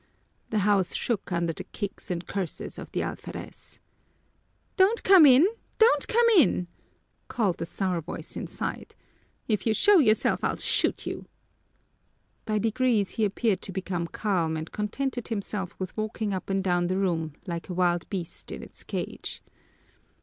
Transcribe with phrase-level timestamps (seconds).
[0.49, 3.79] The house shook under the kicks and curses of the alferez.
[4.75, 5.45] "Don't come in,
[5.77, 6.65] don't come in!"
[7.27, 8.95] called the sour voice inside.
[9.47, 11.27] "If you show yourself, I'll shoot you."
[12.45, 16.87] By degrees he appeared to become calm and contented himself with walking up and down
[16.87, 19.43] the room like a wild beast in its cage.